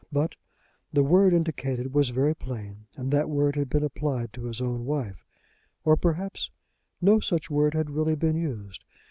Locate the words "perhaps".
5.95-6.49